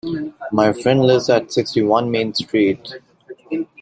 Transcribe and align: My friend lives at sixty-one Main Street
My 0.51 0.73
friend 0.73 1.01
lives 1.03 1.29
at 1.29 1.51
sixty-one 1.53 2.09
Main 2.09 2.33
Street 2.33 2.91